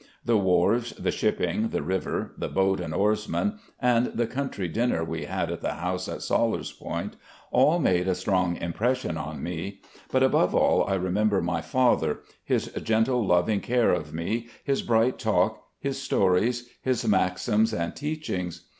[0.25, 5.25] The wharves, the shipping, the river, the boat and oarsmen, and the cotmtry dinner we
[5.25, 7.17] had at the house at Sellers Point,
[7.51, 9.79] all made a strong impression on me;
[10.11, 14.81] but above all I remem ber my father, his gentle, loving care of me, his
[14.81, 18.63] bright talk, his stories, his maxims and teachings.